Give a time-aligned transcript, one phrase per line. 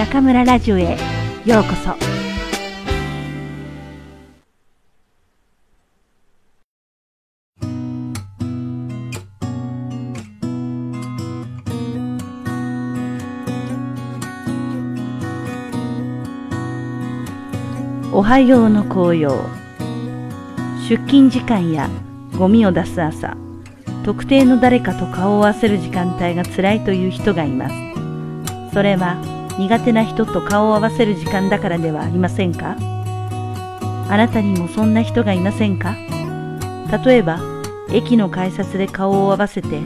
[0.00, 0.96] 中村ラジオへ
[1.44, 1.94] ようこそ。
[18.10, 19.30] おはようの紅葉。
[20.88, 21.90] 出勤時間や
[22.38, 23.36] ゴミを出す朝
[24.06, 27.74] 特定の誰かと顔を合わせる時間帯が辛いという人がいます。
[28.72, 32.76] それは苦手な人と顔を合わせる時間だからではありませんか？
[32.80, 35.94] あなたにもそんな人がいませんか？
[37.04, 37.38] 例えば
[37.92, 39.82] 駅の改札で顔を合わせて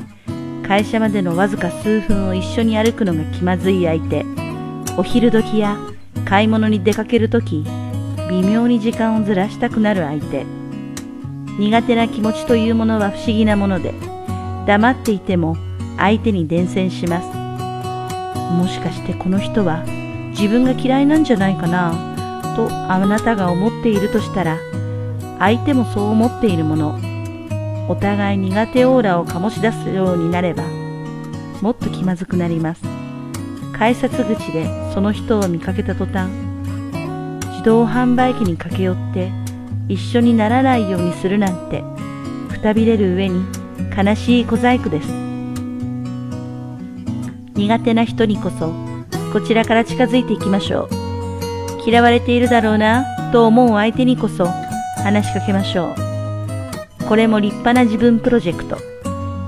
[0.64, 4.24] 会社までのわずか数分を一緒に歩くのが気まずい相手
[4.96, 5.76] お昼時や
[6.24, 7.66] 買い物に出かける時
[8.30, 10.46] 微妙に時間をずらしたくなる相手。
[11.58, 13.92] 苦手な気持ちというものは不思議なもので
[14.66, 15.56] 黙っていても
[15.98, 17.43] 相手に伝染します。
[18.52, 19.84] もしかしてこの人は
[20.30, 21.92] 自分が嫌いなんじゃないかな
[22.56, 24.58] とあなたが思っているとしたら
[25.38, 26.98] 相手もそう思っているもの
[27.88, 30.64] お互い苦手オーラを醸し出すようになれば
[31.60, 32.94] もっと気まずくなります。
[33.76, 36.30] 改札口でその人を見かけた途端
[37.50, 39.32] 自動販売機に駆け寄って
[39.88, 41.82] 一緒にならないようにするなんて
[42.50, 43.44] くたびれる上に
[43.96, 45.33] 悲しい小細工です。
[47.54, 48.72] 苦手な人にこそ
[49.32, 51.88] こちらから近づいていきましょう。
[51.88, 54.46] 嫌われているだろうなと思う相手にこそ
[55.02, 55.94] 話しかけましょ
[57.00, 57.04] う。
[57.08, 58.78] これも立派な自分プロジェクト。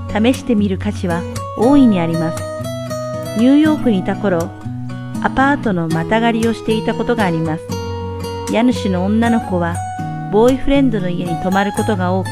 [0.09, 1.21] 試してみる価値は
[1.57, 2.43] 大いにあります。
[3.37, 4.39] ニューヨークにいた頃
[5.23, 7.63] アパートのまたがりをしていたことがあります。
[8.51, 9.75] 家主の女の子は
[10.31, 12.29] ボーイフレンドの家に泊まることが多く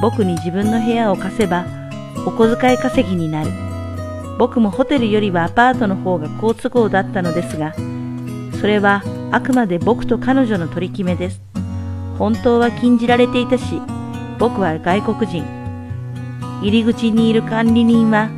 [0.00, 1.64] 僕に自分の部屋を貸せば
[2.26, 3.71] お小遣い稼ぎになる。
[4.38, 7.74] 僕もホテルよりはアパートの方が好都合だったのですが
[8.60, 11.40] それはあくまで僕と彼女の取り決めです。
[12.18, 13.80] 本当は禁じられていたし
[14.38, 15.44] 僕は外国人。
[16.60, 18.28] 入り口にいる管理人は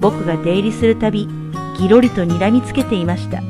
[0.00, 1.28] 僕が出入りするたび
[1.78, 3.40] ぎろりと睨みつけていました。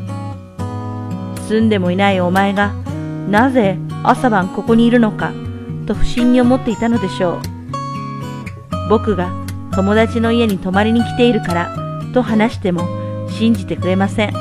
[1.48, 2.74] 住んでもいないお前が
[3.28, 5.32] なぜ朝晩ここにいるのか
[5.86, 7.40] と不審に思っていたのでしょう。
[8.90, 9.30] 僕が
[9.72, 11.79] 友達の家に泊まりに来ているから
[12.12, 12.86] と話しても
[13.28, 14.32] 信じてくれません。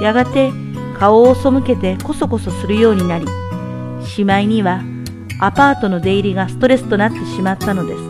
[0.00, 0.52] やがて
[0.98, 3.26] 顔を背けてこそこそするようになり
[4.04, 4.82] しまいには
[5.40, 8.00] アパートの出入りがストレスとなってしまったのです。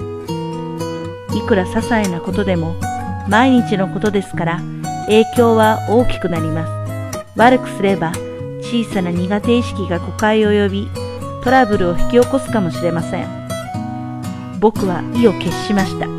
[1.37, 2.75] いくら些細なことでも
[3.29, 4.61] 毎日のことですから
[5.07, 6.73] 影響は大きくなります。
[7.37, 8.13] 悪くすれば
[8.63, 10.89] 小さな苦手意識が誤解を呼び
[11.45, 13.27] トラブルを引き起こすかもしれません。
[14.59, 16.18] 僕は意を決しました。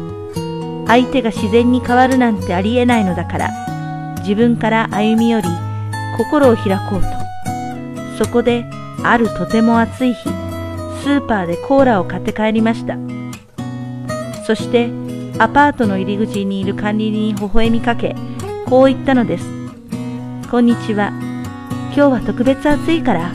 [0.89, 5.47] 相手が自然に変わるなんてありえないのだから自分から歩み寄り
[6.17, 7.07] 心を開こうと。
[8.17, 8.66] そこで
[9.03, 12.97] あるとても暑い日スーパーでコーラを買って帰りました。
[14.45, 14.89] そして
[15.38, 18.16] アパートの入り口にいる管理人に微笑みかけ
[18.66, 19.45] こう言ったのです。
[20.50, 21.11] こんにちは。
[21.95, 23.31] 今日は特別暑いから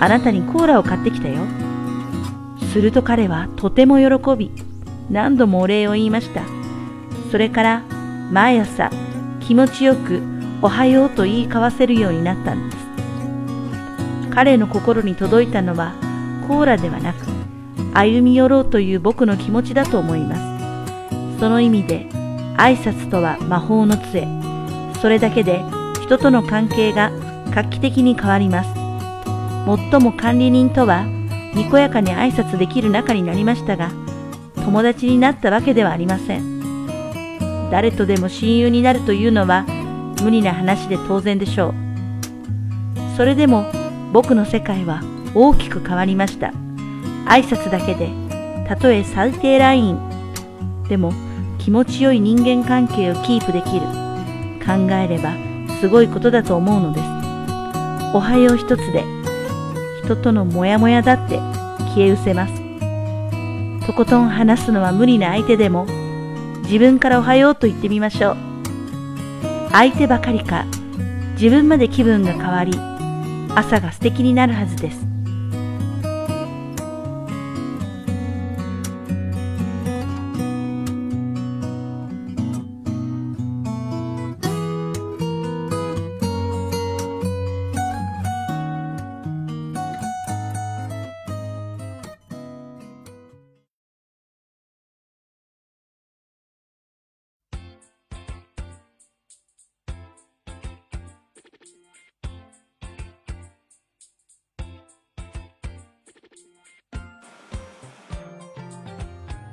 [0.00, 1.42] あなたにコーラを買ってきたよ。
[2.72, 4.50] すると彼はとても喜び
[5.10, 6.57] 何度もお礼を言いました。
[7.30, 7.82] それから
[8.30, 8.90] 毎朝
[9.40, 10.22] 気持ちよく
[10.60, 12.88] おはようと言い交わせるようになったんです。
[14.30, 15.92] 彼の心に届いたのは
[16.46, 17.26] コーラではなく
[17.94, 21.40] 歩み寄ろうという僕の気持ちだと思います。
[21.40, 22.06] その意味で
[22.56, 24.26] 挨拶とは魔法の杖。
[25.00, 25.62] それだけで
[26.02, 27.10] 人との関係が
[27.50, 28.70] 画期的に変わります。
[29.66, 31.04] もっとも管理人とは
[31.54, 33.90] にこやかに挨拶できる仲になりましたが
[34.64, 36.57] 友達になったわけではありません。
[37.70, 39.64] 誰とでも親友になるというのは
[40.22, 41.74] 無理な話で当然でしょう。
[43.16, 43.66] それでも
[44.12, 45.02] 僕の世界は
[45.34, 46.52] 大きく変わりました。
[47.26, 48.10] 挨拶だけで
[48.66, 49.98] たとえ最低ライン。
[50.88, 51.12] でも
[51.58, 53.86] 気持ちよい人間関係をキープできる。
[54.64, 55.32] 考えれば
[55.80, 57.04] すごいことだと思うのです。
[58.14, 59.04] おはよう一つで
[60.04, 61.36] 人とのモヤモヤだって
[61.94, 62.54] 消え失せます。
[63.86, 65.86] とことん話すのは無理な相手でも
[66.68, 68.36] 自分からおはようと言ってみましょう。
[69.72, 70.66] 相手ばかりか
[71.32, 72.72] 自分まで気分が変わり
[73.54, 75.17] 朝が素敵になるはずです。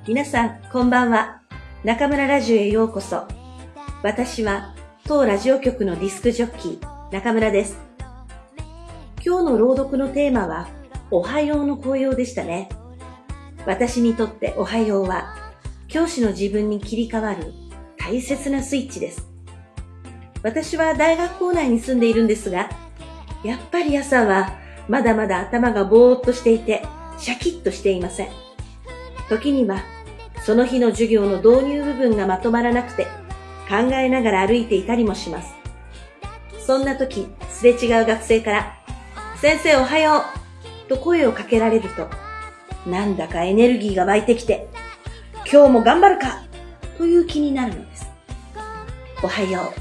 [0.08, 1.42] 皆さん、こんばんは。
[1.84, 3.24] 中村ラジオへようこそ。
[4.04, 4.76] 私は、
[5.08, 7.76] 当ラジオ局のディスクジョッキー、中村です。
[9.26, 10.68] 今日の朗読のテーマは、
[11.10, 12.70] おはようの紅葉でしたね。
[13.66, 15.34] 私にとっておはようは、
[15.88, 17.52] 教師の自分に切り替わる
[17.98, 19.28] 大切なスイッチです。
[20.44, 22.70] 私は大学校内に住んでいるんですが、
[23.44, 24.54] やっぱり朝は
[24.88, 26.86] まだまだ頭がぼーっとしていて、
[27.18, 28.46] シャキッとしていません。
[29.30, 29.84] 時には
[30.46, 33.08] その日の授業の導入部分がまとまらなくて
[33.68, 35.54] 考えながら歩いていたりもします。
[36.66, 38.78] そんな時、すれ違う学生から、
[39.40, 40.24] 先生おはよ
[40.86, 42.10] うと声をかけられると、
[42.90, 44.68] なんだかエネルギーが湧いてきて、
[45.52, 46.44] 今日も頑張るか
[46.98, 48.08] という気になるのです。
[49.24, 49.74] おはよ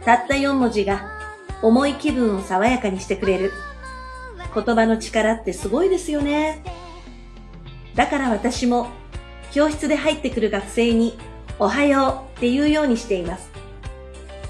[0.00, 0.04] う。
[0.04, 1.08] たった4文字が
[1.62, 3.52] 重い気分を爽やかにしてくれる。
[4.54, 6.62] 言葉の力ってすごいですよね。
[7.94, 8.88] だから私も
[9.52, 11.16] 教室で入ってくる学生に
[11.58, 13.50] おはようって言うようにしています。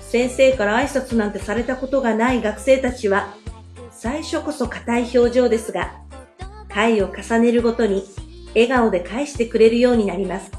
[0.01, 3.35] 先生から挨拶なんてされたことがない学生たちは
[3.91, 5.95] 最初こそ硬い表情ですが、
[6.69, 8.05] 回を重ねるごとに
[8.55, 10.51] 笑顔で返してくれるようになります。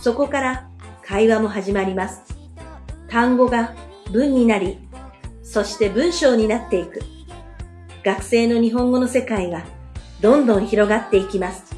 [0.00, 0.68] そこから
[1.02, 2.22] 会話も始まります。
[3.08, 3.74] 単語が
[4.12, 4.78] 文になり、
[5.42, 7.00] そして文章になっていく。
[8.04, 9.64] 学生の日本語の世界が
[10.20, 11.76] どんどん広がっていきます。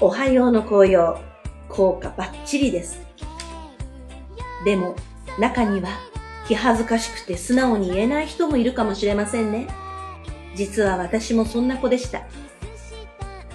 [0.00, 1.20] おはようの紅葉、
[1.68, 3.00] 効果バッチリです。
[4.64, 4.96] でも、
[5.38, 5.90] 中には
[6.48, 9.68] 気恥ずかしくて素直に言えない人もいるかもしれませんね。
[10.56, 12.22] 実は私もそんな子でした。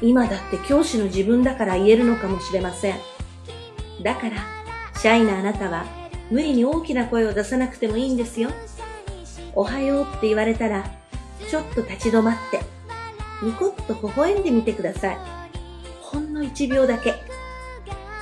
[0.01, 2.95] 今だって教師の自分だから言えるのかもしれません。
[4.01, 4.37] だから、
[4.97, 5.85] シャイなあなたは
[6.31, 8.49] 無理に大きな声を出さなくてもいいんですよ。
[9.53, 10.89] おはようって言われたら、
[11.49, 12.78] ちょっと立ち止まって、
[13.41, 15.17] ニコッと微笑んでみてください。
[16.01, 17.15] ほんの1秒だけ。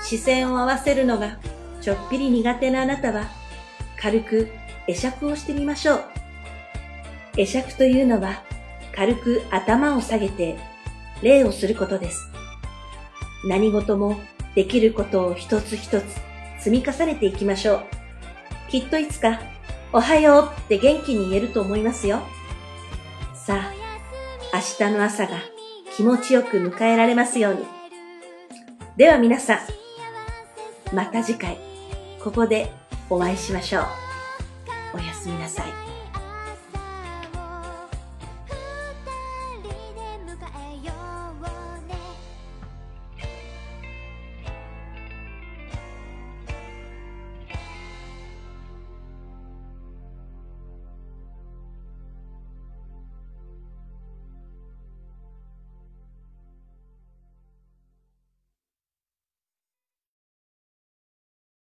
[0.04, 1.38] 視線を合わせるのが
[1.82, 3.26] ちょっぴり苦手なあなたは、
[4.00, 4.50] 軽く
[4.88, 6.04] 会釈をしてみましょう。
[7.36, 8.44] 会釈というのは、
[8.96, 10.58] 軽く頭を下げて
[11.22, 12.30] 礼をすることです。
[13.48, 14.20] 何事も
[14.56, 16.04] できることを一つ一つ
[16.60, 17.82] 積み重ねていきましょう。
[18.70, 19.40] きっといつか、
[19.94, 22.22] おはようって元気に言えると思いますよ。
[23.34, 23.87] さあ、
[24.58, 25.38] 明日の朝が
[25.96, 27.60] 気持ちよく迎えられますように。
[28.96, 29.60] では皆さ
[30.92, 31.60] ん、また次回、
[32.20, 32.72] ここで
[33.08, 33.84] お会いしましょう。
[34.96, 35.68] おやすみなさい。